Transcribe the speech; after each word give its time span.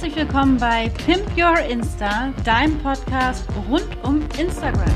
herzlich 0.00 0.16
willkommen 0.16 0.56
bei 0.56 0.88
Pimp 1.04 1.26
Your 1.36 1.58
Insta, 1.58 2.32
deinem 2.42 2.78
Podcast 2.78 3.44
rund 3.68 3.86
um 4.02 4.22
Instagram. 4.38 4.88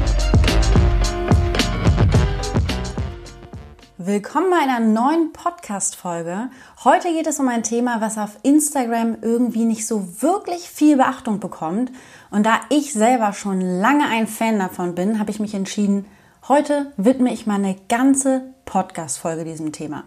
Willkommen 3.98 4.48
bei 4.48 4.56
einer 4.56 4.80
neuen 4.80 5.30
Podcast-Folge. 5.34 6.48
Heute 6.84 7.08
geht 7.12 7.26
es 7.26 7.38
um 7.38 7.48
ein 7.48 7.62
Thema, 7.62 8.00
was 8.00 8.16
auf 8.16 8.38
Instagram 8.44 9.18
irgendwie 9.20 9.66
nicht 9.66 9.86
so 9.86 10.22
wirklich 10.22 10.70
viel 10.70 10.96
Beachtung 10.96 11.38
bekommt. 11.38 11.92
Und 12.30 12.46
da 12.46 12.62
ich 12.70 12.94
selber 12.94 13.34
schon 13.34 13.60
lange 13.60 14.08
ein 14.08 14.26
Fan 14.26 14.58
davon 14.58 14.94
bin, 14.94 15.18
habe 15.18 15.30
ich 15.30 15.38
mich 15.38 15.52
entschieden, 15.52 16.06
heute 16.48 16.94
widme 16.96 17.30
ich 17.30 17.46
meine 17.46 17.76
ganze 17.90 18.54
Podcast-Folge 18.64 19.44
diesem 19.44 19.70
Thema. 19.72 20.04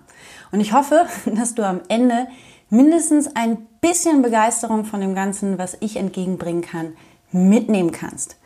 Und 0.51 0.59
ich 0.59 0.73
hoffe, 0.73 1.05
dass 1.27 1.53
du 1.53 1.63
am 1.63 1.81
Ende 1.87 2.25
mindestens 2.69 3.35
ein 3.35 3.57
bisschen 3.81 4.21
Begeisterung 4.21 4.85
von 4.85 5.01
dem 5.01 5.15
Ganzen, 5.15 5.57
was 5.57 5.77
ich 5.79 5.97
entgegenbringen 5.97 6.61
kann, 6.61 6.93
mitnehmen 7.31 7.91
kannst. 7.91 8.37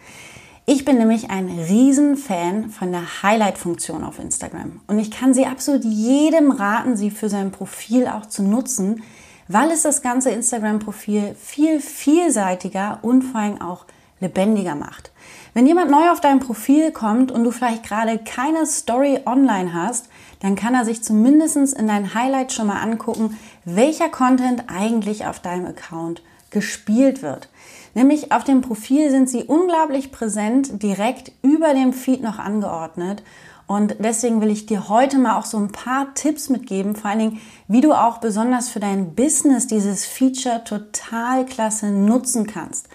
Ich 0.66 0.86
bin 0.86 1.00
nämlich 1.00 1.30
ein 1.32 1.50
Riesenfan 1.50 2.70
von 2.70 2.92
der 2.92 3.24
Highlight-Funktion 3.24 4.04
auf 4.04 4.20
Instagram 4.20 4.80
und 4.88 5.00
ich 5.00 5.10
kann 5.10 5.34
sie 5.34 5.46
absolut 5.46 5.84
jedem 5.84 6.52
raten, 6.52 6.96
sie 6.96 7.10
für 7.10 7.30
sein 7.30 7.52
Profil 7.52 8.08
auch 8.08 8.28
zu 8.28 8.44
nutzen, 8.44 9.04
weil 9.48 9.72
es 9.72 9.82
das 9.82 10.02
ganze 10.02 10.30
Instagram-Profil 10.30 11.36
viel 11.36 11.80
vielseitiger 11.80 13.00
und 13.02 13.24
vor 13.24 13.42
allem 13.42 13.60
auch 13.60 13.86
lebendiger 14.20 14.76
macht. 14.76 15.12
Wenn 15.54 15.68
jemand 15.68 15.92
neu 15.92 16.10
auf 16.12 16.22
dein 16.22 16.40
Profil 16.40 16.92
kommt 16.92 17.32
und 17.32 17.44
du 17.44 17.52
vielleicht 17.52 17.84
gerade 17.84 18.20
keine 18.20 18.66
Story 18.66 19.20
online 19.26 19.74
hast, 19.74 20.08
dann 20.42 20.56
kann 20.56 20.74
er 20.74 20.86
sich 20.86 21.04
zumindest 21.04 21.56
in 21.56 21.88
deinen 21.88 22.14
Highlights 22.14 22.56
schon 22.56 22.68
mal 22.68 22.82
angucken, 22.82 23.38
welcher 23.64 24.10
Content 24.10 24.66
eigentlich 24.68 25.26
auf 25.26 25.40
deinem 25.40 25.68
Account 25.68 26.22
gespielt 26.50 27.22
wird. 27.22 27.50
Nämlich 27.94 28.32
auf 28.32 28.44
dem 28.44 28.62
Profil 28.62 29.10
sind 29.10 29.30
sie 29.30 29.44
unglaublich 29.44 30.12
präsent, 30.12 30.82
direkt 30.84 31.32
über 31.42 31.74
dem 31.74 31.94
Feed 31.94 32.22
noch 32.22 32.40
angeordnet. 32.40 33.24
Und 33.68 33.96
deswegen 34.00 34.42
will 34.42 34.50
ich 34.50 34.66
dir 34.66 34.90
heute 34.90 35.18
mal 35.18 35.38
auch 35.38 35.46
so 35.46 35.58
ein 35.58 35.72
paar 35.72 36.14
Tipps 36.14 36.50
mitgeben, 36.50 36.96
vor 36.96 37.10
allen 37.10 37.20
Dingen, 37.20 37.42
wie 37.68 37.82
du 37.82 37.94
auch 37.94 38.18
besonders 38.18 38.70
für 38.70 38.82
dein 38.82 39.16
Business 39.16 39.68
dieses 39.68 40.06
Feature 40.06 40.64
total 40.64 41.46
klasse 41.46 41.90
nutzen 41.92 42.48
kannst. 42.48 42.90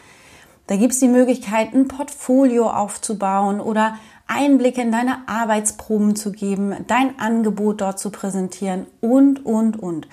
Da 0.66 0.76
gibt 0.76 0.92
es 0.92 1.00
die 1.00 1.08
Möglichkeit, 1.08 1.72
ein 1.72 1.88
Portfolio 1.88 2.68
aufzubauen 2.68 3.60
oder 3.60 3.96
Einblicke 4.26 4.80
in 4.80 4.92
deine 4.92 5.28
Arbeitsproben 5.28 6.16
zu 6.16 6.32
geben, 6.32 6.74
dein 6.86 7.18
Angebot 7.18 7.80
dort 7.80 7.98
zu 7.98 8.10
präsentieren 8.10 8.86
und, 9.00 9.44
und, 9.44 9.78
und. 9.78 10.08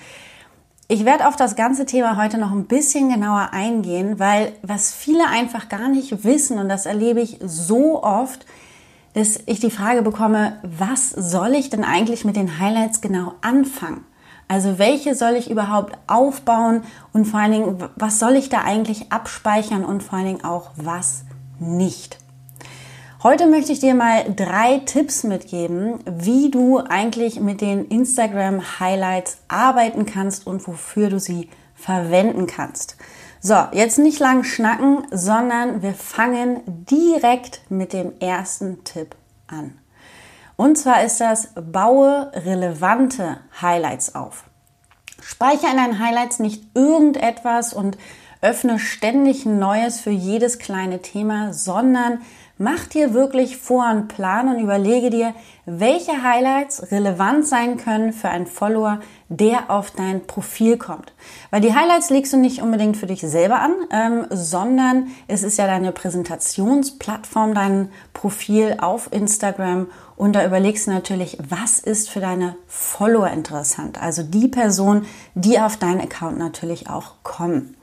Ich 0.86 1.04
werde 1.04 1.26
auf 1.26 1.36
das 1.36 1.56
ganze 1.56 1.86
Thema 1.86 2.16
heute 2.16 2.36
noch 2.38 2.52
ein 2.52 2.66
bisschen 2.66 3.08
genauer 3.08 3.48
eingehen, 3.52 4.18
weil 4.18 4.52
was 4.62 4.92
viele 4.92 5.26
einfach 5.28 5.68
gar 5.68 5.88
nicht 5.88 6.24
wissen, 6.24 6.58
und 6.58 6.68
das 6.68 6.86
erlebe 6.86 7.20
ich 7.20 7.38
so 7.42 8.02
oft, 8.02 8.44
dass 9.14 9.38
ich 9.46 9.60
die 9.60 9.70
Frage 9.70 10.02
bekomme, 10.02 10.58
was 10.62 11.10
soll 11.10 11.54
ich 11.54 11.70
denn 11.70 11.84
eigentlich 11.84 12.24
mit 12.24 12.36
den 12.36 12.58
Highlights 12.58 13.00
genau 13.00 13.34
anfangen? 13.40 14.04
Also 14.46 14.78
welche 14.78 15.14
soll 15.14 15.34
ich 15.34 15.50
überhaupt 15.50 15.96
aufbauen 16.06 16.82
und 17.12 17.24
vor 17.24 17.40
allen 17.40 17.52
Dingen, 17.52 17.84
was 17.96 18.18
soll 18.18 18.34
ich 18.34 18.50
da 18.50 18.60
eigentlich 18.62 19.10
abspeichern 19.10 19.84
und 19.84 20.02
vor 20.02 20.18
allen 20.18 20.26
Dingen 20.26 20.44
auch 20.44 20.72
was 20.76 21.24
nicht? 21.58 22.18
Heute 23.26 23.46
möchte 23.46 23.72
ich 23.72 23.80
dir 23.80 23.94
mal 23.94 24.34
drei 24.36 24.82
Tipps 24.84 25.24
mitgeben, 25.24 26.00
wie 26.04 26.50
du 26.50 26.76
eigentlich 26.76 27.40
mit 27.40 27.62
den 27.62 27.86
Instagram 27.86 28.78
Highlights 28.78 29.38
arbeiten 29.48 30.04
kannst 30.04 30.46
und 30.46 30.68
wofür 30.68 31.08
du 31.08 31.18
sie 31.18 31.48
verwenden 31.74 32.46
kannst. 32.46 32.98
So, 33.40 33.56
jetzt 33.72 33.98
nicht 33.98 34.20
lang 34.20 34.44
schnacken, 34.44 35.06
sondern 35.10 35.80
wir 35.80 35.94
fangen 35.94 36.60
direkt 36.66 37.62
mit 37.70 37.94
dem 37.94 38.12
ersten 38.20 38.84
Tipp 38.84 39.16
an. 39.46 39.78
Und 40.56 40.76
zwar 40.76 41.02
ist 41.02 41.18
das, 41.18 41.48
baue 41.54 42.30
relevante 42.34 43.38
Highlights 43.62 44.14
auf. 44.14 44.44
Speichere 45.22 45.70
in 45.70 45.78
deinen 45.78 45.98
Highlights 45.98 46.40
nicht 46.40 46.62
irgendetwas 46.74 47.72
und 47.72 47.96
öffne 48.42 48.78
ständig 48.78 49.46
ein 49.46 49.58
neues 49.58 49.98
für 49.98 50.10
jedes 50.10 50.58
kleine 50.58 51.00
Thema, 51.00 51.54
sondern 51.54 52.20
Mach 52.56 52.86
dir 52.86 53.14
wirklich 53.14 53.56
vor 53.56 53.84
einen 53.84 54.06
Plan 54.06 54.48
und 54.48 54.60
überlege 54.60 55.10
dir, 55.10 55.34
welche 55.66 56.22
Highlights 56.22 56.92
relevant 56.92 57.48
sein 57.48 57.78
können 57.78 58.12
für 58.12 58.28
einen 58.28 58.46
Follower, 58.46 59.00
der 59.28 59.70
auf 59.70 59.90
dein 59.90 60.24
Profil 60.28 60.78
kommt. 60.78 61.12
Weil 61.50 61.62
die 61.62 61.74
Highlights 61.74 62.10
legst 62.10 62.32
du 62.32 62.36
nicht 62.36 62.62
unbedingt 62.62 62.96
für 62.96 63.06
dich 63.06 63.22
selber 63.22 63.58
an, 63.58 63.72
ähm, 63.90 64.26
sondern 64.30 65.08
es 65.26 65.42
ist 65.42 65.58
ja 65.58 65.66
deine 65.66 65.90
Präsentationsplattform, 65.90 67.54
dein 67.54 67.88
Profil 68.12 68.76
auf 68.80 69.12
Instagram 69.12 69.88
und 70.14 70.34
da 70.34 70.46
überlegst 70.46 70.86
du 70.86 70.92
natürlich, 70.92 71.38
was 71.48 71.80
ist 71.80 72.08
für 72.08 72.20
deine 72.20 72.54
Follower 72.68 73.30
interessant. 73.30 74.00
Also 74.00 74.22
die 74.22 74.46
Person, 74.46 75.06
die 75.34 75.58
auf 75.58 75.76
deinen 75.76 76.00
Account 76.00 76.38
natürlich 76.38 76.88
auch 76.88 77.14
kommen. 77.24 77.76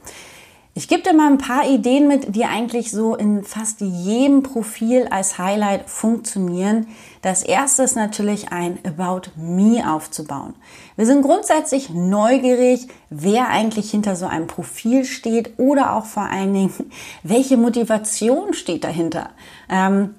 Ich 0.74 0.88
gebe 0.88 1.02
dir 1.02 1.14
mal 1.14 1.30
ein 1.30 1.38
paar 1.38 1.68
Ideen 1.68 2.08
mit, 2.08 2.34
die 2.34 2.46
eigentlich 2.46 2.92
so 2.92 3.14
in 3.16 3.44
fast 3.44 3.82
jedem 3.82 4.42
Profil 4.42 5.06
als 5.12 5.38
Highlight 5.38 5.90
funktionieren. 5.90 6.88
Das 7.22 7.44
erste 7.44 7.84
ist 7.84 7.98
natürlich 7.98 8.54
ein 8.54 8.80
About 8.86 9.32
Me 9.36 9.84
aufzubauen. 9.86 10.56
Wir 10.96 11.06
sind 11.06 11.24
grundsätzlich 11.24 11.90
neugierig, 11.90 12.88
wer 13.10 13.50
eigentlich 13.50 13.92
hinter 13.92 14.16
so 14.16 14.28
einem 14.28 14.48
Profil 14.48 15.04
steht 15.04 15.60
oder 15.60 15.94
auch 15.94 16.06
vor 16.06 16.24
allen 16.24 16.54
Dingen, 16.54 16.74
welche 17.24 17.58
Motivation 17.58 18.54
steht 18.54 18.86
dahinter. 18.86 19.32
Ähm, 19.70 20.16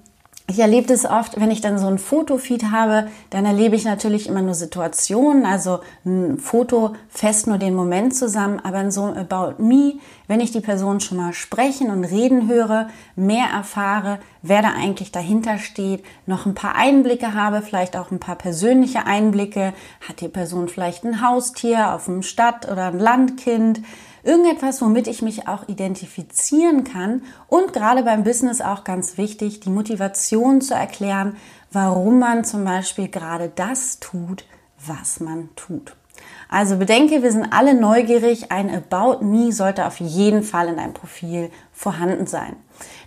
ich 0.49 0.59
erlebe 0.59 0.89
das 0.89 1.05
oft, 1.05 1.41
wenn 1.41 1.53
ich 1.53 1.61
dann 1.61 1.79
so 1.79 1.87
ein 1.87 1.99
Fotofeed 1.99 2.71
habe, 2.73 3.09
dann 3.31 3.45
erlebe 3.45 3.77
ich 3.77 3.85
natürlich 3.85 4.29
immer 4.29 4.43
nur 4.43 4.55
Situationen, 4.55 5.47
also 5.47 5.81
ein 6.05 6.39
Foto 6.39 6.95
fest 7.09 7.47
nur 7.47 7.59
den 7.59 7.75
Moment 7.75 8.15
zusammen, 8.15 8.61
aber 8.63 8.81
in 8.81 8.91
so 8.91 9.05
About 9.05 9.63
Me, 9.63 9.95
wenn 10.27 10.41
ich 10.41 10.51
die 10.51 10.61
Person 10.61 11.01
schon 11.01 11.19
mal 11.19 11.33
sprechen 11.33 11.91
und 11.91 12.05
reden 12.05 12.49
höre, 12.49 12.89
mehr 13.15 13.47
erfahre, 13.55 14.19
wer 14.43 14.63
da 14.63 14.73
eigentlich 14.73 15.13
dahinter 15.13 15.59
steht, 15.59 16.05
noch 16.27 16.45
ein 16.45 16.55
paar 16.55 16.75
Einblicke 16.75 17.35
habe, 17.35 17.63
vielleicht 17.63 17.97
auch 17.97 18.11
ein 18.11 18.21
paar 18.21 18.37
persönliche 18.37 19.07
Einblicke, 19.07 19.73
hat 20.07 20.21
die 20.21 20.29
Person 20.29 20.69
vielleicht 20.69 21.05
ein 21.05 21.23
Haustier 21.23 21.95
auf 21.95 22.07
dem 22.07 22.23
Stadt- 22.23 22.71
oder 22.71 22.89
ein 22.89 22.99
Landkind, 22.99 23.81
Irgendetwas, 24.25 24.81
womit 24.81 25.09
ich 25.09 25.21
mich 25.23 25.49
auch 25.49 25.69
identifizieren 25.69 26.85
kann 26.85 27.23
und 27.49 27.73
gerade 27.73 28.05
beim 28.05 28.23
Business 28.23 28.61
auch 28.61 28.85
ganz 28.85 29.19
wichtig, 29.19 29.61
die 29.61 29.71
Motivation 29.71 30.61
zu 30.61 30.75
erklären, 30.75 31.37
warum 31.73 32.19
man 32.19 32.45
zum 32.45 32.65
Beispiel 32.65 33.09
gerade 33.09 33.51
das 33.55 33.99
tut, 33.99 34.45
was 34.87 35.21
man 35.21 35.49
tut. 35.57 35.97
Also 36.49 36.77
bedenke, 36.77 37.23
wir 37.23 37.33
sind 37.33 37.53
alle 37.53 37.75
neugierig. 37.75 38.53
Ein 38.53 38.71
About 38.71 39.25
Me 39.25 39.53
sollte 39.53 39.87
auf 39.87 39.99
jeden 40.01 40.43
Fall 40.43 40.69
in 40.69 40.77
deinem 40.77 40.93
Profil 40.93 41.51
vorhanden 41.73 42.27
sein. 42.27 42.57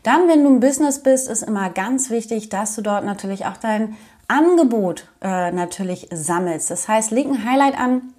Dann, 0.03 0.27
wenn 0.27 0.43
du 0.43 0.49
im 0.49 0.59
Business 0.59 1.03
bist, 1.03 1.29
ist 1.29 1.43
immer 1.43 1.69
ganz 1.69 2.09
wichtig, 2.09 2.49
dass 2.49 2.75
du 2.75 2.81
dort 2.81 3.05
natürlich 3.05 3.45
auch 3.45 3.57
dein 3.57 3.95
Angebot 4.27 5.07
äh, 5.21 5.51
natürlich 5.51 6.09
sammelst. 6.11 6.71
Das 6.71 6.87
heißt, 6.87 7.11
leg 7.11 7.27
ein 7.27 7.45
Highlight 7.45 7.79
an, 7.79 8.13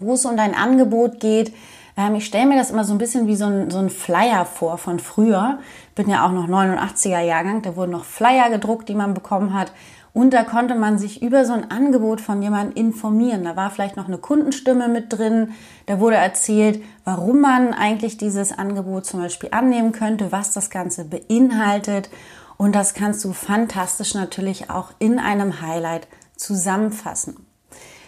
wo 0.00 0.14
es 0.14 0.24
um 0.24 0.36
dein 0.36 0.54
Angebot 0.54 1.20
geht, 1.20 1.54
ähm, 1.96 2.14
ich 2.16 2.26
stelle 2.26 2.46
mir 2.46 2.56
das 2.56 2.70
immer 2.70 2.84
so 2.84 2.92
ein 2.92 2.98
bisschen 2.98 3.26
wie 3.26 3.36
so 3.36 3.46
ein, 3.46 3.70
so 3.70 3.78
ein 3.78 3.90
Flyer 3.90 4.44
vor 4.44 4.78
von 4.78 4.98
früher. 4.98 5.58
Bin 5.94 6.08
ja 6.08 6.26
auch 6.26 6.32
noch 6.32 6.48
89er 6.48 7.20
Jahrgang, 7.20 7.62
da 7.62 7.76
wurden 7.76 7.92
noch 7.92 8.04
Flyer 8.04 8.50
gedruckt, 8.50 8.88
die 8.88 8.94
man 8.94 9.14
bekommen 9.14 9.54
hat. 9.54 9.72
Und 10.12 10.32
da 10.32 10.44
konnte 10.44 10.76
man 10.76 10.96
sich 10.96 11.22
über 11.22 11.44
so 11.44 11.52
ein 11.52 11.72
Angebot 11.72 12.20
von 12.20 12.40
jemandem 12.40 12.76
informieren. 12.76 13.42
Da 13.42 13.56
war 13.56 13.70
vielleicht 13.70 13.96
noch 13.96 14.06
eine 14.06 14.18
Kundenstimme 14.18 14.88
mit 14.88 15.12
drin. 15.12 15.54
Da 15.86 15.98
wurde 15.98 16.14
erzählt, 16.14 16.80
warum 17.04 17.40
man 17.40 17.74
eigentlich 17.74 18.16
dieses 18.16 18.56
Angebot 18.56 19.06
zum 19.06 19.20
Beispiel 19.20 19.48
annehmen 19.52 19.90
könnte, 19.90 20.30
was 20.30 20.52
das 20.52 20.70
Ganze 20.70 21.04
beinhaltet. 21.04 22.10
Und 22.56 22.76
das 22.76 22.94
kannst 22.94 23.24
du 23.24 23.32
fantastisch 23.32 24.14
natürlich 24.14 24.70
auch 24.70 24.92
in 25.00 25.18
einem 25.18 25.60
Highlight 25.60 26.06
zusammenfassen. 26.36 27.44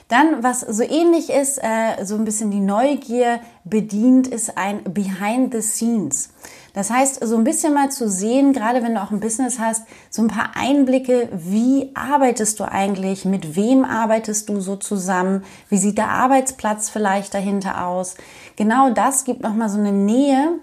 Dann, 0.09 0.45
was 0.45 0.61
so 0.61 0.85
ähnlich 0.85 1.31
ist, 1.31 1.59
äh, 1.59 2.05
so 2.05 2.15
ein 2.15 2.25
bisschen 2.25 2.53
die 2.53 2.61
Neugier 2.61 3.41
bedient, 3.65 4.29
ist 4.29 4.57
ein 4.57 4.85
Behind 4.85 5.53
the 5.53 5.61
Scenes. 5.61 6.31
Das 6.75 6.91
heißt, 6.91 7.27
so 7.27 7.37
ein 7.37 7.43
bisschen 7.43 7.75
mal 7.75 7.91
zu 7.91 8.09
sehen, 8.09 8.53
gerade 8.53 8.83
wenn 8.85 8.95
du 8.95 9.03
auch 9.03 9.11
ein 9.11 9.19
Business 9.19 9.59
hast, 9.59 9.83
so 10.11 10.23
ein 10.23 10.29
paar 10.29 10.51
Einblicke, 10.55 11.29
wie 11.33 11.91
arbeitest 11.95 12.61
du 12.61 12.65
eigentlich, 12.65 13.25
mit 13.25 13.57
wem 13.57 13.85
arbeitest 13.85 14.49
du 14.49 14.61
so 14.61 14.77
zusammen, 14.77 15.43
wie 15.71 15.79
sieht 15.79 15.99
der 15.99 16.11
Arbeitsplatz 16.11 16.89
vielleicht 16.89 17.35
dahinter 17.35 17.87
aus. 17.87 18.15
Genau 18.55 18.91
das 18.91 19.25
gibt 19.25 19.41
nochmal 19.43 19.71
so 19.71 19.79
eine 19.79 19.93
Nähe 19.93 20.61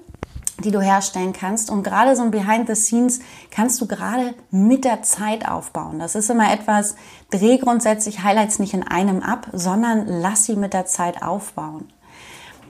die 0.64 0.72
du 0.72 0.82
herstellen 0.82 1.34
kannst. 1.34 1.70
Und 1.70 1.84
gerade 1.84 2.16
so 2.16 2.24
ein 2.24 2.32
Behind 2.32 2.68
the 2.68 2.76
Scenes 2.76 3.20
kannst 3.52 3.80
du 3.80 3.88
gerade 3.88 4.34
mit 4.52 4.86
der 4.86 5.04
Zeit 5.04 5.48
aufbauen. 5.48 6.00
Das 6.00 6.16
ist 6.16 6.30
immer 6.30 6.52
etwas, 6.52 6.96
dreh 7.32 7.58
grundsätzlich 7.58 8.24
Highlights 8.24 8.60
nicht 8.60 8.74
in 8.74 8.84
einem 8.84 9.22
ab, 9.22 9.48
sondern 9.54 10.08
lass 10.08 10.46
sie 10.46 10.56
mit 10.56 10.74
der 10.74 10.86
Zeit 10.86 11.22
aufbauen. 11.22 11.93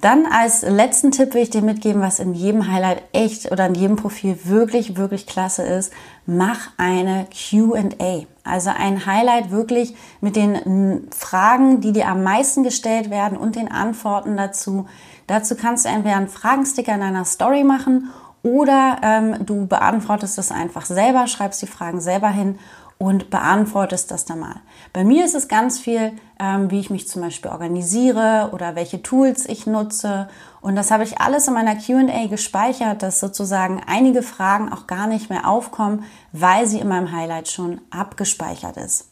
Dann 0.03 0.25
als 0.25 0.63
letzten 0.63 1.11
Tipp 1.11 1.33
will 1.33 1.43
ich 1.43 1.49
dir 1.49 1.61
mitgeben, 1.61 2.01
was 2.01 2.19
in 2.19 2.33
jedem 2.33 2.69
Highlight 2.69 3.03
echt 3.13 3.49
oder 3.53 3.67
in 3.67 3.73
jedem 3.73 3.95
Profil 3.95 4.37
wirklich, 4.43 4.97
wirklich 4.97 5.25
klasse 5.25 5.63
ist. 5.63 5.93
Mach 6.25 6.71
eine 6.75 7.25
QA. 7.31 8.25
Also 8.43 8.71
ein 8.77 9.05
Highlight 9.05 9.51
wirklich 9.51 9.95
mit 10.19 10.35
den 10.35 11.07
Fragen, 11.15 11.79
die 11.79 11.93
dir 11.93 12.09
am 12.09 12.21
meisten 12.21 12.63
gestellt 12.63 13.11
werden 13.11 13.37
und 13.37 13.55
den 13.55 13.71
Antworten 13.71 14.35
dazu. 14.35 14.87
Dazu 15.27 15.55
kannst 15.55 15.85
du 15.85 15.89
entweder 15.89 16.17
einen 16.17 16.27
Fragensticker 16.27 16.95
in 16.95 16.99
deiner 16.99 17.23
Story 17.23 17.63
machen 17.63 18.09
oder 18.41 18.97
ähm, 19.03 19.45
du 19.45 19.67
beantwortest 19.67 20.37
es 20.37 20.51
einfach 20.51 20.85
selber, 20.85 21.27
schreibst 21.27 21.61
die 21.61 21.67
Fragen 21.67 22.01
selber 22.01 22.27
hin 22.27 22.59
und 23.03 23.29
beantwortest 23.29 24.11
das 24.11 24.23
dann 24.23 24.39
mal. 24.39 24.61
Bei 24.93 25.03
mir 25.03 25.25
ist 25.25 25.35
es 25.35 25.49
ganz 25.49 25.77
viel, 25.77 26.13
ähm, 26.39 26.71
wie 26.71 26.79
ich 26.79 26.89
mich 26.89 27.05
zum 27.05 27.21
Beispiel 27.21 27.51
organisiere 27.51 28.51
oder 28.53 28.75
welche 28.75 29.03
Tools 29.03 29.45
ich 29.45 29.67
nutze. 29.67 30.29
Und 30.61 30.77
das 30.77 30.89
habe 30.89 31.03
ich 31.03 31.19
alles 31.19 31.49
in 31.49 31.53
meiner 31.53 31.75
QA 31.75 32.27
gespeichert, 32.27 33.03
dass 33.03 33.19
sozusagen 33.19 33.81
einige 33.85 34.23
Fragen 34.23 34.71
auch 34.71 34.87
gar 34.87 35.07
nicht 35.07 35.29
mehr 35.29 35.49
aufkommen, 35.49 36.05
weil 36.31 36.65
sie 36.65 36.79
in 36.79 36.87
meinem 36.87 37.11
Highlight 37.11 37.49
schon 37.49 37.81
abgespeichert 37.89 38.77
ist. 38.77 39.09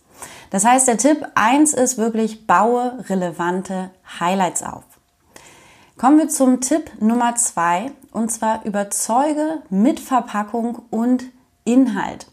Das 0.51 0.63
heißt, 0.63 0.87
der 0.87 0.97
Tipp 0.97 1.27
1 1.35 1.73
ist 1.73 1.97
wirklich, 1.97 2.47
baue 2.47 3.03
relevante 3.09 3.89
Highlights 4.21 4.63
auf. 4.63 4.85
Kommen 5.97 6.17
wir 6.17 6.29
zum 6.29 6.61
Tipp 6.61 6.89
Nummer 7.01 7.35
2 7.35 7.91
und 8.13 8.31
zwar 8.31 8.63
überzeuge 8.63 9.63
mit 9.69 9.99
Verpackung 9.99 10.83
und 10.89 11.25
Inhalt. 11.65 12.30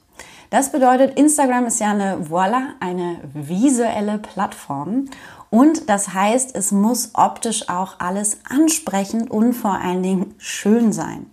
Das 0.50 0.72
bedeutet, 0.72 1.18
Instagram 1.18 1.66
ist 1.66 1.80
ja 1.80 1.90
eine, 1.90 2.16
voilà, 2.30 2.68
eine 2.80 3.18
visuelle 3.34 4.18
Plattform. 4.18 5.06
Und 5.50 5.88
das 5.88 6.14
heißt, 6.14 6.56
es 6.56 6.72
muss 6.72 7.10
optisch 7.14 7.68
auch 7.68 8.00
alles 8.00 8.38
ansprechend 8.48 9.30
und 9.30 9.52
vor 9.52 9.72
allen 9.72 10.02
Dingen 10.02 10.34
schön 10.38 10.92
sein. 10.92 11.26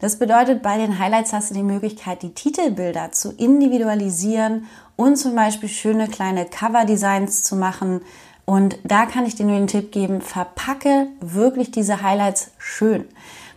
Das 0.00 0.18
bedeutet, 0.18 0.62
bei 0.62 0.76
den 0.76 0.98
Highlights 0.98 1.32
hast 1.32 1.50
du 1.50 1.54
die 1.54 1.62
Möglichkeit, 1.62 2.22
die 2.22 2.34
Titelbilder 2.34 3.10
zu 3.10 3.32
individualisieren 3.32 4.66
und 4.94 5.16
zum 5.16 5.34
Beispiel 5.34 5.68
schöne 5.68 6.08
kleine 6.08 6.44
Cover-Designs 6.44 7.42
zu 7.42 7.56
machen. 7.56 8.00
Und 8.44 8.78
da 8.84 9.06
kann 9.06 9.26
ich 9.26 9.34
dir 9.34 9.44
nur 9.44 9.56
den 9.56 9.66
Tipp 9.66 9.92
geben, 9.92 10.20
verpacke 10.20 11.08
wirklich 11.20 11.70
diese 11.70 12.02
Highlights 12.02 12.52
schön. 12.58 13.04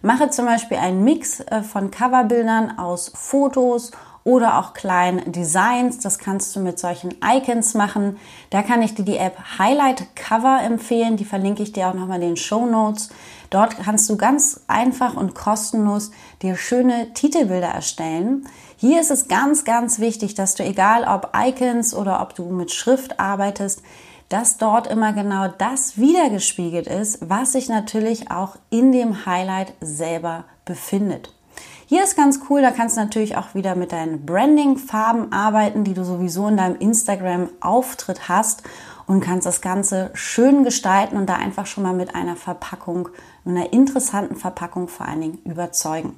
Mache 0.02 0.32
zum 0.32 0.46
Beispiel 0.46 0.78
einen 0.78 1.04
Mix 1.04 1.42
äh, 1.42 1.62
von 1.62 1.92
Coverbildern 1.92 2.80
aus 2.80 3.12
Fotos 3.16 3.92
oder 4.24 4.60
auch 4.60 4.74
kleinen 4.74 5.32
Designs. 5.32 6.00
Das 6.00 6.20
kannst 6.20 6.56
du 6.56 6.60
mit 6.60 6.80
solchen 6.80 7.16
Icons 7.24 7.74
machen. 7.74 8.18
Da 8.50 8.62
kann 8.62 8.82
ich 8.82 8.94
dir 8.94 9.06
die 9.06 9.18
App 9.18 9.38
Highlight 9.58 10.16
Cover 10.16 10.62
empfehlen. 10.64 11.18
Die 11.18 11.26
verlinke 11.26 11.64
ich 11.64 11.72
dir 11.72 11.88
auch 11.88 11.94
nochmal 11.94 12.22
in 12.22 12.30
den 12.30 12.38
Show 12.38 12.66
Notes. 12.66 13.10
Dort 13.50 13.78
kannst 13.78 14.10
du 14.10 14.18
ganz 14.18 14.62
einfach 14.68 15.16
und 15.16 15.36
kostenlos 15.36 16.12
dir 16.42 16.56
schöne 16.56 17.14
Titelbilder 17.14 17.68
erstellen. 17.68 18.48
Hier 18.78 19.02
ist 19.02 19.12
es 19.12 19.28
ganz, 19.28 19.66
ganz 19.66 20.00
wichtig, 20.00 20.36
dass 20.36 20.56
du, 20.56 20.64
egal 20.64 21.04
ob 21.04 21.34
Icons 21.36 21.94
oder 21.94 22.22
ob 22.22 22.34
du 22.34 22.46
mit 22.46 22.72
Schrift 22.72 23.20
arbeitest, 23.20 23.84
dass 24.30 24.58
dort 24.58 24.88
immer 24.88 25.12
genau 25.12 25.50
das 25.50 25.98
wiedergespiegelt 25.98 26.88
ist, 26.88 27.20
was 27.30 27.52
sich 27.52 27.68
natürlich 27.68 28.32
auch 28.32 28.56
in 28.70 28.94
dem 28.94 29.26
Highlight 29.26 29.74
selber 29.82 30.46
befindet. 30.64 31.34
Hier 31.94 32.06
ist 32.06 32.16
ganz 32.16 32.40
cool, 32.50 32.62
da 32.62 32.72
kannst 32.72 32.96
du 32.96 33.02
natürlich 33.02 33.36
auch 33.36 33.54
wieder 33.54 33.76
mit 33.76 33.92
deinen 33.92 34.26
Branding-Farben 34.26 35.34
arbeiten, 35.34 35.84
die 35.84 35.94
du 35.94 36.06
sowieso 36.06 36.48
in 36.48 36.56
deinem 36.56 36.78
Instagram-Auftritt 36.78 38.30
hast 38.30 38.64
und 39.08 39.20
kannst 39.20 39.46
das 39.46 39.60
Ganze 39.60 40.10
schön 40.14 40.64
gestalten 40.64 41.18
und 41.18 41.28
da 41.28 41.36
einfach 41.36 41.66
schon 41.66 41.84
mal 41.84 41.92
mit 41.92 42.16
einer 42.16 42.38
Verpackung, 42.38 43.10
einer 43.44 43.74
interessanten 43.74 44.38
Verpackung 44.38 44.88
vor 44.88 45.06
allen 45.06 45.20
Dingen 45.20 45.40
überzeugen. 45.44 46.18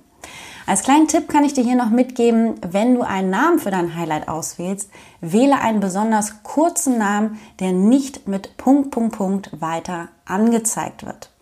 Als 0.67 0.83
kleinen 0.83 1.07
Tipp 1.07 1.27
kann 1.27 1.43
ich 1.43 1.55
dir 1.55 1.63
hier 1.63 1.75
noch 1.75 1.89
mitgeben, 1.89 2.53
wenn 2.61 2.93
du 2.93 3.01
einen 3.01 3.31
Namen 3.31 3.57
für 3.57 3.71
dein 3.71 3.95
Highlight 3.95 4.27
auswählst, 4.27 4.91
wähle 5.21 5.59
einen 5.59 5.79
besonders 5.79 6.43
kurzen 6.43 6.99
Namen, 6.99 7.39
der 7.59 7.71
nicht 7.71 8.27
mit 8.27 8.57
Punkt, 8.57 8.91
Punkt, 8.91 9.17
Punkt 9.17 9.59
weiter 9.59 10.09
angezeigt 10.25 11.03
wird. 11.03 11.32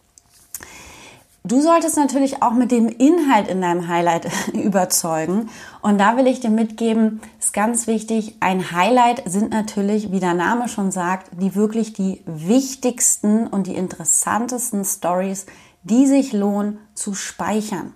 Du 1.44 1.60
solltest 1.60 1.98
natürlich 1.98 2.44
auch 2.44 2.52
mit 2.52 2.70
dem 2.70 2.88
Inhalt 2.88 3.48
in 3.48 3.62
deinem 3.62 3.88
Highlight 3.88 4.28
überzeugen. 4.54 5.50
Und 5.82 5.98
da 5.98 6.16
will 6.16 6.28
ich 6.28 6.40
dir 6.40 6.52
mitgeben, 6.52 7.20
ist 7.40 7.52
ganz 7.52 7.88
wichtig, 7.88 8.36
ein 8.42 8.72
Highlight 8.72 9.24
sind 9.26 9.50
natürlich, 9.50 10.12
wie 10.12 10.20
der 10.20 10.36
Name 10.36 10.68
schon 10.70 10.92
sagt, 10.92 11.32
die 11.42 11.56
wirklich 11.56 11.94
die 11.94 12.22
wichtigsten 12.28 13.48
und 13.48 13.66
die 13.66 13.76
interessantesten 13.76 14.86
Stories, 14.86 15.48
die 15.82 16.06
sich 16.06 16.32
lohnen 16.32 16.78
zu 16.94 17.16
speichern. 17.16 17.96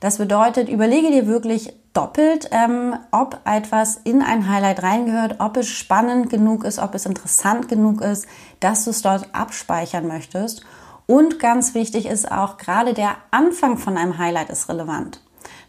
Das 0.00 0.18
bedeutet, 0.18 0.68
überlege 0.68 1.10
dir 1.10 1.26
wirklich 1.26 1.72
doppelt, 1.94 2.50
ähm, 2.52 2.94
ob 3.10 3.40
etwas 3.46 4.00
in 4.04 4.20
ein 4.20 4.50
Highlight 4.50 4.82
reingehört, 4.82 5.36
ob 5.38 5.56
es 5.56 5.68
spannend 5.68 6.28
genug 6.28 6.64
ist, 6.64 6.78
ob 6.78 6.94
es 6.94 7.06
interessant 7.06 7.68
genug 7.68 8.02
ist, 8.02 8.26
dass 8.60 8.84
du 8.84 8.90
es 8.90 9.00
dort 9.00 9.34
abspeichern 9.34 10.06
möchtest. 10.06 10.62
Und 11.06 11.38
ganz 11.38 11.74
wichtig 11.74 12.06
ist 12.06 12.30
auch, 12.30 12.56
gerade 12.58 12.94
der 12.94 13.16
Anfang 13.30 13.76
von 13.76 13.96
einem 13.96 14.18
Highlight 14.18 14.50
ist 14.50 14.68
relevant. 14.68 15.20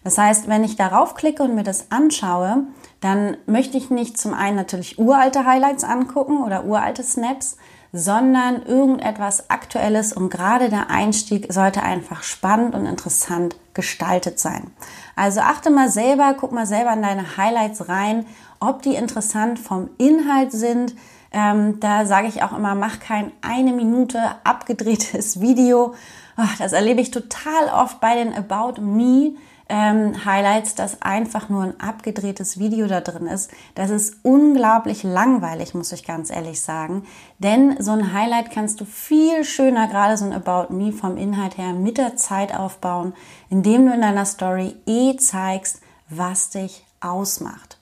Das 0.04 0.18
heißt, 0.18 0.48
wenn 0.48 0.64
ich 0.64 0.76
darauf 0.76 1.16
klicke 1.16 1.44
und 1.44 1.56
mir 1.56 1.64
das 1.64 1.92
anschaue, 1.92 2.64
dann 3.02 3.38
möchte 3.46 3.78
ich 3.78 3.90
nicht 3.90 4.18
zum 4.18 4.34
einen 4.34 4.56
natürlich 4.56 5.00
uralte 5.00 5.46
Highlights 5.46 5.84
angucken 5.84 6.44
oder 6.44 6.66
uralte 6.66 7.04
Snaps, 7.04 7.58
sondern 7.96 8.64
irgendetwas 8.64 9.52
Aktuelles 9.52 10.14
und 10.14 10.30
gerade 10.30 10.70
der 10.70 10.90
Einstieg 10.90 11.54
sollte 11.54 11.84
einfach 11.84 12.24
spannend 12.24 12.74
und 12.74 12.88
interessant 12.88 13.56
gestaltet 13.76 14.40
sein. 14.40 14.72
Also 15.16 15.42
achte 15.42 15.70
mal 15.70 15.90
selber, 15.90 16.36
guck 16.38 16.52
mal 16.52 16.66
selber 16.66 16.94
in 16.94 17.04
deine 17.04 17.38
Highlights 17.38 17.88
rein, 17.88 18.26
ob 18.60 18.82
die 18.82 18.96
interessant 18.96 19.60
vom 19.60 19.92
Inhalt 20.00 20.52
sind, 20.52 20.96
ähm, 21.34 21.80
da 21.80 22.06
sage 22.06 22.28
ich 22.28 22.44
auch 22.44 22.56
immer, 22.56 22.76
mach 22.76 23.00
kein 23.00 23.32
eine 23.42 23.74
Minute 23.74 24.20
abgedrehtes 24.44 25.42
Video. 25.42 25.96
Ach, 26.36 26.58
das 26.58 26.74
erlebe 26.74 27.02
ich 27.02 27.12
total 27.12 27.68
oft 27.74 28.00
bei 28.00 28.16
den 28.16 28.34
About 28.34 28.80
Me. 28.82 29.34
Ähm, 29.70 30.26
Highlights, 30.26 30.76
dass 30.76 31.02
einfach 31.02 31.48
nur 31.50 31.64
ein 31.64 31.80
abgedrehtes 31.80 32.60
Video 32.60 32.86
da 32.86 33.00
drin 33.00 33.28
ist. 33.28 33.50
Das 33.76 33.90
ist 33.90 34.18
unglaublich 34.22 35.04
langweilig, 35.04 35.74
muss 35.74 35.94
ich 35.94 36.06
ganz 36.06 36.30
ehrlich 36.30 36.62
sagen. 36.62 37.04
Denn 37.40 37.82
so 37.82 37.92
ein 37.92 38.14
Highlight 38.14 38.52
kannst 38.52 38.82
du 38.82 38.86
viel 38.86 39.44
schöner, 39.46 39.88
gerade 39.88 40.18
so 40.18 40.26
ein 40.26 40.34
About 40.34 40.74
Me 40.74 40.92
vom 40.92 41.18
Inhalt 41.18 41.58
her, 41.58 41.74
mit 41.74 41.98
der 41.98 42.18
Zeit 42.18 42.54
aufbauen, 42.54 43.13
indem 43.50 43.86
du 43.88 43.94
in 43.94 44.02
deiner 44.02 44.25
Story 44.25 44.75
eh 44.86 45.16
zeigst, 45.16 45.82
was 46.10 46.50
dich 46.50 46.86
ausmacht. 47.00 47.73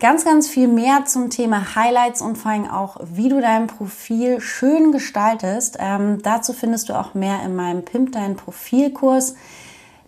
Ganz, 0.00 0.24
ganz 0.24 0.48
viel 0.48 0.66
mehr 0.66 1.04
zum 1.04 1.28
Thema 1.28 1.74
Highlights 1.74 2.22
und 2.22 2.38
vor 2.38 2.52
allem 2.52 2.70
auch, 2.70 2.96
wie 3.12 3.28
du 3.28 3.38
dein 3.38 3.66
Profil 3.66 4.40
schön 4.40 4.92
gestaltest. 4.92 5.76
Ähm, 5.78 6.22
dazu 6.22 6.54
findest 6.54 6.88
du 6.88 6.98
auch 6.98 7.12
mehr 7.12 7.42
in 7.44 7.54
meinem 7.54 7.84
Pimp 7.84 8.12
Dein 8.12 8.34
Profilkurs. 8.34 9.34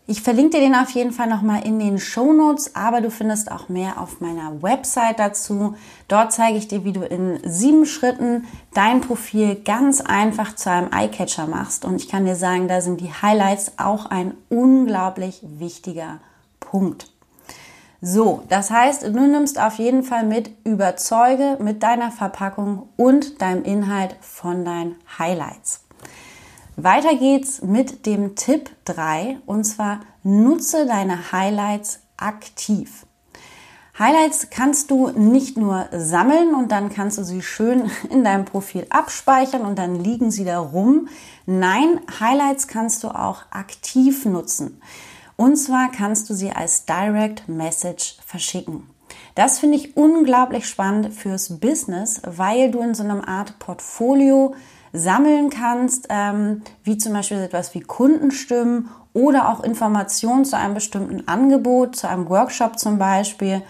Ich 0.06 0.22
verlinke 0.22 0.56
dir 0.56 0.60
den 0.60 0.74
auf 0.74 0.88
jeden 0.92 1.12
Fall 1.12 1.26
nochmal 1.26 1.66
in 1.66 1.78
den 1.78 1.98
Show 1.98 2.32
Notes, 2.32 2.74
aber 2.74 3.02
du 3.02 3.10
findest 3.10 3.52
auch 3.52 3.68
mehr 3.68 4.00
auf 4.00 4.22
meiner 4.22 4.62
Website 4.62 5.18
dazu. 5.18 5.76
Dort 6.08 6.32
zeige 6.32 6.56
ich 6.56 6.68
dir, 6.68 6.86
wie 6.86 6.92
du 6.92 7.02
in 7.04 7.38
sieben 7.44 7.84
Schritten 7.84 8.46
dein 8.72 9.02
Profil 9.02 9.56
ganz 9.56 10.00
einfach 10.00 10.54
zu 10.56 10.70
einem 10.70 10.90
Eyecatcher 10.90 11.46
machst. 11.46 11.84
Und 11.84 11.96
ich 11.96 12.08
kann 12.08 12.24
dir 12.24 12.36
sagen, 12.36 12.66
da 12.66 12.80
sind 12.80 13.02
die 13.02 13.12
Highlights 13.12 13.72
auch 13.76 14.06
ein 14.06 14.32
unglaublich 14.48 15.40
wichtiger 15.42 16.18
Punkt. 16.60 17.11
So, 18.04 18.42
das 18.48 18.72
heißt, 18.72 19.04
du 19.04 19.10
nimmst 19.28 19.60
auf 19.60 19.78
jeden 19.78 20.02
Fall 20.02 20.26
mit, 20.26 20.50
überzeuge 20.64 21.56
mit 21.60 21.84
deiner 21.84 22.10
Verpackung 22.10 22.88
und 22.96 23.40
deinem 23.40 23.62
Inhalt 23.62 24.16
von 24.20 24.64
deinen 24.64 24.96
Highlights. 25.20 25.84
Weiter 26.74 27.14
geht's 27.14 27.62
mit 27.62 28.04
dem 28.06 28.34
Tipp 28.34 28.70
3 28.86 29.38
und 29.46 29.62
zwar 29.62 30.00
nutze 30.24 30.84
deine 30.84 31.30
Highlights 31.30 32.00
aktiv. 32.16 33.06
Highlights 33.96 34.48
kannst 34.50 34.90
du 34.90 35.10
nicht 35.10 35.56
nur 35.56 35.86
sammeln 35.92 36.56
und 36.56 36.72
dann 36.72 36.92
kannst 36.92 37.18
du 37.18 37.22
sie 37.22 37.40
schön 37.40 37.88
in 38.10 38.24
deinem 38.24 38.46
Profil 38.46 38.84
abspeichern 38.90 39.62
und 39.62 39.78
dann 39.78 39.94
liegen 39.94 40.32
sie 40.32 40.44
da 40.44 40.58
rum. 40.58 41.06
Nein, 41.46 42.00
Highlights 42.18 42.66
kannst 42.66 43.04
du 43.04 43.10
auch 43.10 43.42
aktiv 43.50 44.24
nutzen. 44.24 44.80
Und 45.42 45.56
zwar 45.56 45.90
kannst 45.90 46.30
du 46.30 46.34
sie 46.34 46.52
als 46.52 46.84
Direct 46.84 47.48
Message 47.48 48.14
verschicken. 48.24 48.88
Das 49.34 49.58
finde 49.58 49.76
ich 49.76 49.96
unglaublich 49.96 50.68
spannend 50.68 51.12
fürs 51.12 51.58
Business, 51.58 52.22
weil 52.24 52.70
du 52.70 52.80
in 52.80 52.94
so 52.94 53.02
einer 53.02 53.26
Art 53.26 53.58
Portfolio 53.58 54.54
sammeln 54.92 55.50
kannst, 55.50 56.06
ähm, 56.10 56.62
wie 56.84 56.96
zum 56.96 57.14
Beispiel 57.14 57.38
etwas 57.38 57.74
wie 57.74 57.80
Kundenstimmen 57.80 58.88
oder 59.14 59.48
auch 59.48 59.64
Informationen 59.64 60.44
zu 60.44 60.56
einem 60.56 60.74
bestimmten 60.74 61.26
Angebot, 61.26 61.96
zu 61.96 62.08
einem 62.08 62.28
Workshop 62.28 62.78
zum 62.78 62.98
Beispiel. 62.98 63.62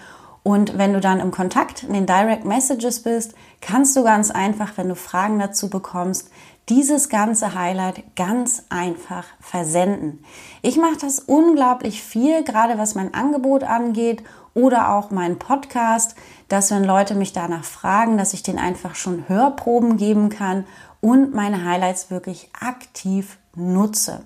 Und 0.42 0.76
wenn 0.76 0.92
du 0.92 1.00
dann 1.00 1.20
im 1.20 1.30
Kontakt 1.30 1.84
in 1.84 1.92
den 1.92 2.06
Direct 2.06 2.44
Messages 2.44 3.02
bist, 3.02 3.34
kannst 3.60 3.94
du 3.96 4.02
ganz 4.02 4.30
einfach, 4.30 4.76
wenn 4.76 4.88
du 4.88 4.96
Fragen 4.96 5.38
dazu 5.38 5.70
bekommst, 5.70 6.30
dieses 6.68 7.08
ganze 7.08 7.54
Highlight 7.54 8.16
ganz 8.16 8.64
einfach 8.68 9.24
versenden. 9.40 10.24
Ich 10.62 10.76
mache 10.76 10.96
das 11.00 11.18
unglaublich 11.18 12.02
viel, 12.02 12.44
gerade 12.44 12.78
was 12.78 12.94
mein 12.94 13.14
Angebot 13.14 13.64
angeht 13.64 14.22
oder 14.54 14.94
auch 14.94 15.10
meinen 15.10 15.38
Podcast, 15.38 16.14
dass 16.48 16.70
wenn 16.70 16.84
Leute 16.84 17.14
mich 17.14 17.32
danach 17.32 17.64
fragen, 17.64 18.16
dass 18.16 18.34
ich 18.34 18.42
denen 18.42 18.58
einfach 18.58 18.94
schon 18.94 19.28
Hörproben 19.28 19.96
geben 19.96 20.28
kann 20.28 20.64
und 21.00 21.34
meine 21.34 21.64
Highlights 21.64 22.10
wirklich 22.10 22.50
aktiv 22.58 23.38
nutze. 23.56 24.24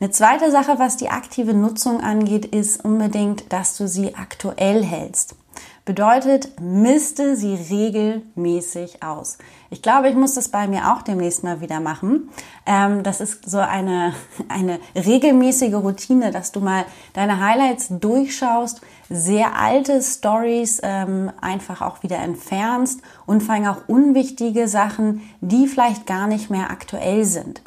Eine 0.00 0.10
zweite 0.10 0.50
Sache, 0.50 0.78
was 0.78 0.96
die 0.96 1.08
aktive 1.08 1.54
Nutzung 1.54 2.00
angeht, 2.00 2.44
ist 2.46 2.84
unbedingt, 2.84 3.52
dass 3.52 3.76
du 3.76 3.86
sie 3.86 4.14
aktuell 4.14 4.82
hältst. 4.84 5.36
Bedeutet, 5.84 6.58
misste 6.62 7.36
sie 7.36 7.54
regelmäßig 7.54 9.02
aus. 9.02 9.36
Ich 9.68 9.82
glaube, 9.82 10.08
ich 10.08 10.14
muss 10.14 10.32
das 10.32 10.48
bei 10.48 10.66
mir 10.66 10.92
auch 10.92 11.02
demnächst 11.02 11.44
mal 11.44 11.60
wieder 11.60 11.78
machen. 11.78 12.30
Ähm, 12.64 13.02
das 13.02 13.20
ist 13.20 13.48
so 13.48 13.58
eine, 13.58 14.14
eine 14.48 14.78
regelmäßige 14.96 15.74
Routine, 15.74 16.30
dass 16.30 16.52
du 16.52 16.60
mal 16.60 16.86
deine 17.12 17.38
Highlights 17.38 17.88
durchschaust, 17.90 18.80
sehr 19.10 19.56
alte 19.56 20.00
Stories 20.02 20.80
ähm, 20.82 21.30
einfach 21.42 21.82
auch 21.82 22.02
wieder 22.02 22.16
entfernst 22.16 23.00
und 23.26 23.42
vor 23.42 23.54
allem 23.54 23.66
auch 23.66 23.86
unwichtige 23.86 24.68
Sachen, 24.68 25.20
die 25.42 25.66
vielleicht 25.66 26.06
gar 26.06 26.26
nicht 26.26 26.48
mehr 26.48 26.70
aktuell 26.70 27.26
sind. 27.26 27.60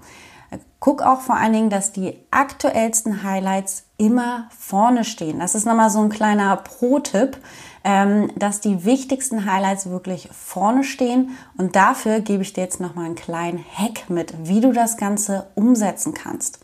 Guck 0.80 1.02
auch 1.02 1.22
vor 1.22 1.36
allen 1.36 1.54
Dingen, 1.54 1.70
dass 1.70 1.92
die 1.92 2.16
aktuellsten 2.30 3.24
Highlights 3.24 3.86
immer 3.98 4.48
vorne 4.58 5.04
stehen. 5.04 5.40
Das 5.40 5.56
ist 5.56 5.66
nochmal 5.66 5.90
so 5.90 6.00
ein 6.00 6.10
kleiner 6.10 6.56
Pro-Tipp, 6.58 7.38
ähm, 7.84 8.32
dass 8.36 8.62
die 8.62 8.86
wichtigsten 8.86 9.52
Highlights 9.52 9.90
wirklich 9.90 10.30
vorne 10.32 10.84
stehen. 10.84 11.38
Und 11.58 11.76
dafür 11.76 12.20
gebe 12.20 12.44
ich 12.44 12.54
dir 12.54 12.62
jetzt 12.62 12.80
nochmal 12.80 13.06
einen 13.06 13.16
kleinen 13.16 13.66
Hack 13.76 14.10
mit, 14.10 14.36
wie 14.48 14.62
du 14.62 14.72
das 14.72 14.98
Ganze 14.98 15.48
umsetzen 15.56 16.14
kannst. 16.14 16.60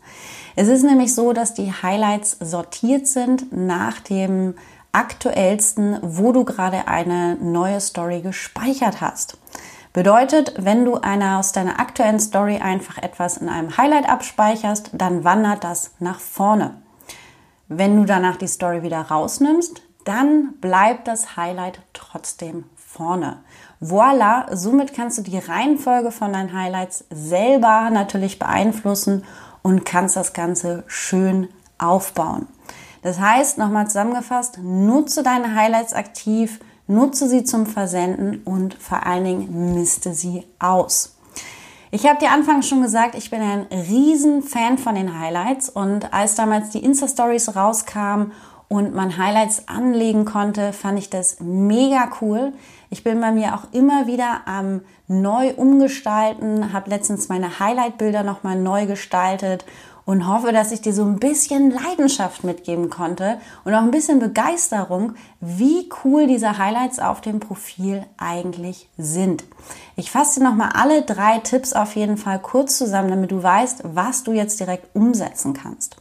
Es 0.54 0.68
ist 0.68 0.84
nämlich 0.84 1.12
so, 1.12 1.32
dass 1.32 1.54
die 1.54 1.72
Highlights 1.72 2.36
sortiert 2.38 3.08
sind 3.08 3.52
nach 3.52 3.98
dem 3.98 4.54
aktuellsten, 4.92 5.98
wo 6.02 6.30
du 6.30 6.44
gerade 6.44 6.86
eine 6.86 7.34
neue 7.36 7.80
Story 7.80 8.20
gespeichert 8.20 9.00
hast. 9.00 9.38
Bedeutet, 9.94 10.54
wenn 10.58 10.84
du 10.84 10.96
einer 10.96 11.38
aus 11.38 11.52
deiner 11.52 11.78
aktuellen 11.78 12.18
Story 12.18 12.56
einfach 12.56 12.98
etwas 12.98 13.36
in 13.36 13.48
einem 13.48 13.76
Highlight 13.76 14.08
abspeicherst, 14.08 14.90
dann 14.92 15.22
wandert 15.22 15.62
das 15.62 15.92
nach 16.00 16.18
vorne. 16.18 16.82
Wenn 17.68 17.96
du 17.96 18.04
danach 18.04 18.34
die 18.34 18.48
Story 18.48 18.82
wieder 18.82 19.02
rausnimmst, 19.02 19.82
dann 20.04 20.54
bleibt 20.60 21.06
das 21.06 21.36
Highlight 21.36 21.80
trotzdem 21.92 22.64
vorne. 22.74 23.38
Voila, 23.78 24.48
somit 24.50 24.94
kannst 24.94 25.18
du 25.18 25.22
die 25.22 25.38
Reihenfolge 25.38 26.10
von 26.10 26.32
deinen 26.32 26.52
Highlights 26.52 27.04
selber 27.10 27.88
natürlich 27.90 28.40
beeinflussen 28.40 29.24
und 29.62 29.84
kannst 29.84 30.16
das 30.16 30.32
Ganze 30.32 30.82
schön 30.88 31.48
aufbauen. 31.78 32.48
Das 33.02 33.20
heißt, 33.20 33.58
nochmal 33.58 33.86
zusammengefasst, 33.86 34.58
nutze 34.58 35.22
deine 35.22 35.54
Highlights 35.54 35.92
aktiv, 35.92 36.58
nutze 36.86 37.28
sie 37.28 37.44
zum 37.44 37.66
Versenden 37.66 38.42
und 38.44 38.74
vor 38.74 39.06
allen 39.06 39.24
Dingen 39.24 39.74
misste 39.74 40.14
sie 40.14 40.44
aus. 40.58 41.16
Ich 41.90 42.06
habe 42.06 42.18
dir 42.18 42.32
anfangs 42.32 42.68
schon 42.68 42.82
gesagt, 42.82 43.14
ich 43.14 43.30
bin 43.30 43.40
ein 43.40 43.66
riesen 43.70 44.42
Fan 44.42 44.78
von 44.78 44.96
den 44.96 45.18
Highlights 45.18 45.68
und 45.68 46.12
als 46.12 46.34
damals 46.34 46.70
die 46.70 46.84
Insta-Stories 46.84 47.54
rauskamen 47.54 48.32
und 48.66 48.94
man 48.94 49.16
Highlights 49.16 49.68
anlegen 49.68 50.24
konnte, 50.24 50.72
fand 50.72 50.98
ich 50.98 51.10
das 51.10 51.38
mega 51.38 52.10
cool. 52.20 52.52
Ich 52.90 53.04
bin 53.04 53.20
bei 53.20 53.30
mir 53.30 53.54
auch 53.54 53.72
immer 53.72 54.08
wieder 54.08 54.42
am 54.46 54.80
neu 55.06 55.54
umgestalten, 55.54 56.72
habe 56.72 56.90
letztens 56.90 57.28
meine 57.28 57.60
Highlight-Bilder 57.60 58.24
nochmal 58.24 58.58
neu 58.58 58.86
gestaltet 58.86 59.64
und 60.04 60.28
hoffe, 60.28 60.52
dass 60.52 60.72
ich 60.72 60.80
dir 60.80 60.92
so 60.92 61.04
ein 61.04 61.18
bisschen 61.18 61.70
Leidenschaft 61.70 62.44
mitgeben 62.44 62.90
konnte 62.90 63.38
und 63.64 63.74
auch 63.74 63.82
ein 63.82 63.90
bisschen 63.90 64.18
Begeisterung, 64.18 65.14
wie 65.40 65.88
cool 66.04 66.26
diese 66.26 66.58
Highlights 66.58 66.98
auf 66.98 67.20
dem 67.20 67.40
Profil 67.40 68.04
eigentlich 68.16 68.88
sind. 68.98 69.44
Ich 69.96 70.10
fasse 70.10 70.40
dir 70.40 70.46
nochmal 70.46 70.70
alle 70.74 71.02
drei 71.02 71.38
Tipps 71.38 71.72
auf 71.72 71.96
jeden 71.96 72.16
Fall 72.16 72.38
kurz 72.38 72.78
zusammen, 72.78 73.10
damit 73.10 73.30
du 73.30 73.42
weißt, 73.42 73.80
was 73.84 74.24
du 74.24 74.32
jetzt 74.32 74.60
direkt 74.60 74.94
umsetzen 74.94 75.54
kannst. 75.54 75.96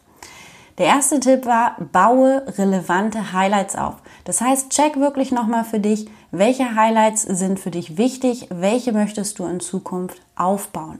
Der 0.79 0.87
erste 0.87 1.19
Tipp 1.19 1.45
war, 1.45 1.75
baue 1.91 2.43
relevante 2.57 3.31
Highlights 3.31 3.75
auf. 3.75 3.95
Das 4.25 4.41
heißt, 4.41 4.71
check 4.71 4.97
wirklich 4.97 5.31
nochmal 5.31 5.65
für 5.65 5.79
dich, 5.79 6.09
welche 6.31 6.75
Highlights 6.75 7.21
sind 7.21 7.59
für 7.59 7.69
dich 7.69 7.97
wichtig, 7.97 8.47
welche 8.49 8.91
möchtest 8.91 9.37
du 9.37 9.45
in 9.45 9.59
Zukunft 9.59 10.19
aufbauen. 10.35 10.99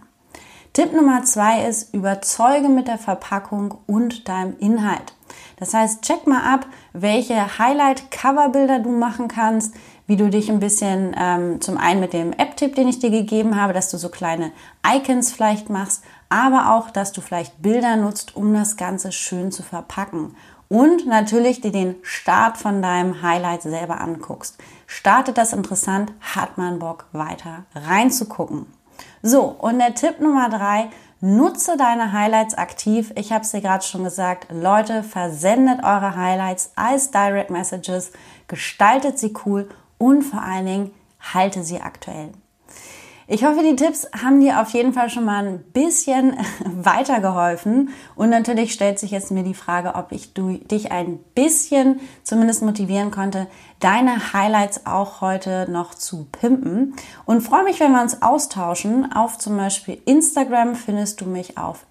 Tipp 0.74 0.92
Nummer 0.92 1.22
zwei 1.22 1.68
ist, 1.68 1.94
überzeuge 1.94 2.68
mit 2.68 2.88
der 2.88 2.98
Verpackung 2.98 3.77
und 3.86 4.27
deinem 4.27 4.58
Inhalt. 4.58 5.13
Das 5.58 5.75
heißt, 5.75 6.01
check 6.01 6.25
mal 6.25 6.51
ab, 6.51 6.65
welche 6.94 7.60
Highlight-Coverbilder 7.60 8.80
du 8.80 8.89
machen 8.89 9.27
kannst, 9.27 9.75
wie 10.08 10.15
du 10.15 10.32
dich 10.32 10.50
ein 10.50 10.60
bisschen 10.60 11.15
ähm, 11.15 11.62
zum 11.62 11.77
einen 11.77 12.00
mit 12.00 12.13
dem 12.13 12.34
App-Tipp, 12.34 12.74
den 12.74 12.88
ich 12.88 12.98
dir 12.98 13.12
gegeben 13.12 13.56
habe, 13.56 13.72
dass 13.74 13.92
du 13.92 13.98
so 13.98 14.10
kleine 14.10 14.51
Icons 14.84 15.32
vielleicht 15.32 15.70
machst, 15.70 16.03
aber 16.30 16.74
auch, 16.74 16.89
dass 16.89 17.12
du 17.12 17.22
vielleicht 17.22 17.62
Bilder 17.62 17.96
nutzt, 17.96 18.36
um 18.36 18.51
das 18.51 18.75
Ganze 18.75 19.12
schön 19.12 19.51
zu 19.51 19.62
verpacken. 19.62 20.36
Und 20.70 21.06
natürlich 21.06 21.62
dir 21.62 21.72
den 21.72 21.98
Start 22.01 22.58
von 22.58 22.82
deinem 22.82 23.22
Highlight 23.22 23.62
selber 23.62 24.01
anguckst. 24.01 24.58
Startet 24.88 25.38
das 25.38 25.53
interessant, 25.53 26.12
hat 26.20 26.58
man 26.58 26.80
Bock 26.80 27.06
weiter 27.12 27.65
reinzugucken. 27.75 28.65
So, 29.25 29.44
und 29.44 29.80
der 29.80 29.96
Tipp 29.96 30.20
Nummer 30.20 30.50
drei, 30.50 30.89
nutze 31.22 31.77
deine 31.77 32.12
Highlights 32.12 32.56
aktiv. 32.56 33.13
Ich 33.15 33.32
habe 33.32 33.46
es 33.46 33.51
dir 33.51 33.62
gerade 33.62 33.86
schon 33.86 34.03
gesagt, 34.03 34.48
Leute, 34.51 35.01
versendet 35.01 35.82
eure 35.82 36.18
Highlights 36.18 36.74
als 36.75 37.10
Direct 37.10 37.50
Messages, 37.50 38.12
gestaltet 38.50 39.18
sie 39.18 39.34
cool 39.46 39.70
und 39.98 40.24
vor 40.24 40.42
allen 40.42 40.65
Dingen 40.65 40.92
halte 41.22 41.63
sie 41.63 41.80
aktuell. 41.80 42.34
Ich 43.27 43.46
hoffe, 43.46 43.63
die 43.63 43.75
Tipps 43.75 44.08
haben 44.22 44.42
dir 44.42 44.60
auf 44.60 44.70
jeden 44.72 44.92
Fall 44.92 45.10
schon 45.10 45.24
mal 45.24 45.46
ein 45.46 45.63
bisschen 45.72 46.38
weitergeholfen. 46.65 47.89
Und 48.15 48.30
natürlich 48.30 48.74
stellt 48.74 49.00
sich 49.00 49.12
jetzt 49.12 49.32
mir 49.32 49.44
die 49.44 49.53
Frage, 49.53 49.96
ob 49.96 50.12
ich 50.12 50.34
du, 50.34 50.58
dich 50.58 50.92
ein 50.92 51.20
bisschen 51.34 52.01
zumindest 52.24 52.63
motivieren 52.63 53.12
konnte, 53.12 53.48
deine 53.80 54.34
Highlights 54.34 54.86
auch 54.86 55.22
heute 55.22 55.68
noch 55.70 55.96
zu 55.96 56.27
pimpen. 56.32 56.96
Und 57.25 57.42
freue 57.42 57.63
mich, 57.63 57.80
wenn 57.80 57.94
wir 57.94 58.01
uns 58.01 58.22
austauschen. 58.22 59.13
Auf 59.13 59.38
zum 59.38 59.56
Beispiel 59.56 60.01
Instagram 60.06 60.75
findest 60.75 61.22
du 61.22 61.25
mich 61.25 61.58
auf 61.58 61.86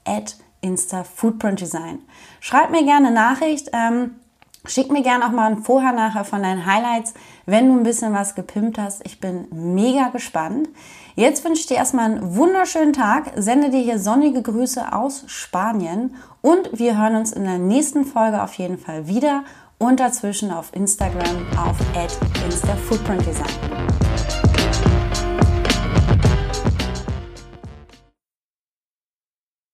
@instafootprintdesign. 0.61 2.01
Schreib 2.41 2.71
mir 2.71 2.85
gerne 2.85 3.11
Nachricht. 3.11 3.71
Ähm, 3.73 4.17
Schick 4.65 4.93
mir 4.93 5.03
gerne 5.03 5.27
auch 5.27 5.33
mal 5.33 5.51
ein 5.51 5.63
Vorher-Nachher 5.63 6.25
von 6.25 6.43
deinen 6.43 6.67
Highlights, 6.67 7.15
wenn 7.47 7.69
du 7.69 7.75
ein 7.77 7.83
bisschen 7.83 8.15
was 8.15 8.37
gepimpt 8.37 8.79
hast. 8.79 9.05
Ich 9.05 9.19
bin 9.19 9.49
mega 9.51 10.09
gespannt. 10.09 10.69
Jetzt 11.17 11.45
wünsche 11.45 11.61
ich 11.63 11.67
dir 11.67 11.79
erstmal 11.79 12.13
einen 12.13 12.37
wunderschönen 12.37 12.93
Tag, 12.93 13.33
sende 13.35 13.71
dir 13.71 13.81
hier 13.81 13.99
sonnige 13.99 14.41
Grüße 14.41 14.93
aus 14.93 15.25
Spanien 15.27 16.15
und 16.43 16.79
wir 16.79 16.97
hören 16.97 17.17
uns 17.17 17.33
in 17.33 17.45
der 17.45 17.59
nächsten 17.59 18.05
Folge 18.05 18.43
auf 18.43 18.55
jeden 18.55 18.79
Fall 18.79 19.09
wieder 19.09 19.43
und 19.79 19.99
dazwischen 19.99 20.53
auf 20.53 20.71
Instagram 20.75 21.47
auf 21.59 21.77
@instafootprintdesign. 22.47 23.92